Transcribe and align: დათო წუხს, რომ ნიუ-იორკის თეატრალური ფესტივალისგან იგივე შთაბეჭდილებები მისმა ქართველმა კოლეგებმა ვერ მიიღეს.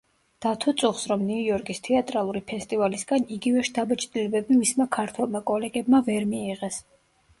დათო 0.43 0.71
წუხს, 0.81 1.03
რომ 1.11 1.25
ნიუ-იორკის 1.25 1.81
თეატრალური 1.87 2.41
ფესტივალისგან 2.51 3.27
იგივე 3.37 3.65
შთაბეჭდილებები 3.69 4.59
მისმა 4.63 4.89
ქართველმა 4.99 5.43
კოლეგებმა 5.53 6.05
ვერ 6.09 6.27
მიიღეს. 6.33 6.81